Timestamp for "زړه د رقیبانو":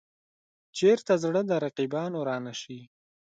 1.23-2.19